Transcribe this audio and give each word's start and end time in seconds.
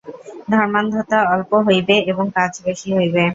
ধর্মান্ধতা 0.49 1.19
অল্প 1.33 1.51
হইবে 1.67 1.95
এবং 2.11 2.25
কাজ 2.37 2.51
বেশী 2.65 2.89
হইবে। 2.97 3.23